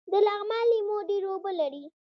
د 0.11 0.13
لغمان 0.27 0.63
لیمو 0.71 0.97
ډیر 1.09 1.23
اوبه 1.31 1.51
لري 1.59 1.83